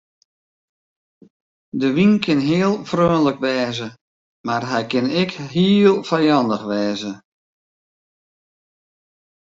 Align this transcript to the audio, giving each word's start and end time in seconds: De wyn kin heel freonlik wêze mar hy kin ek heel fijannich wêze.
De 1.79 1.87
wyn 1.95 2.13
kin 2.23 2.41
heel 2.49 2.75
freonlik 2.89 3.39
wêze 3.43 3.87
mar 4.45 4.63
hy 4.71 4.81
kin 4.91 5.07
ek 5.21 5.31
heel 5.53 5.95
fijannich 6.09 6.63
wêze. 6.69 7.13